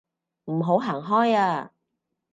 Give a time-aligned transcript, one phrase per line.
[0.45, 1.73] 唔好行開啊